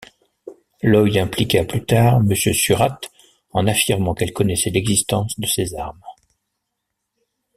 Lloyd 0.81 1.15
impliqua 1.15 1.63
plus 1.63 1.85
tard 1.85 2.21
Mrs 2.23 2.53
Surratt 2.55 3.11
en 3.51 3.67
affirmant 3.67 4.15
qu'elle 4.15 4.33
connaissait 4.33 4.71
l'existence 4.71 5.39
de 5.39 5.45
ces 5.45 5.75
armes. 5.75 6.01